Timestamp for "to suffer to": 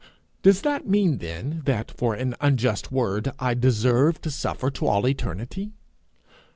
4.21-4.87